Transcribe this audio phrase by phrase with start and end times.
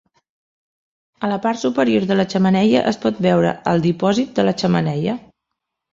[1.27, 5.15] A la part superior de la xemeneia, es pot veure el dipòsit de la xemeneia